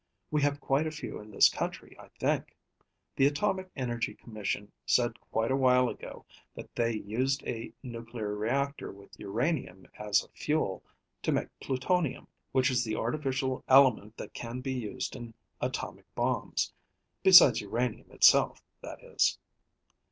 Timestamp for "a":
0.87-0.91, 5.51-5.55, 7.45-7.71, 10.23-10.29